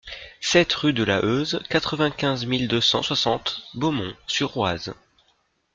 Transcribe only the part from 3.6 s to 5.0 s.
Beaumont-sur-Oise